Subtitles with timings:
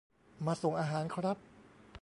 [0.45, 1.37] มาส่งอาหารครับ